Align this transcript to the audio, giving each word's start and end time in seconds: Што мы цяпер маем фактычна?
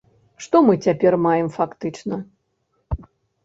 Што 0.45 0.61
мы 0.69 0.73
цяпер 0.85 1.19
маем 1.27 1.53
фактычна? 1.59 2.21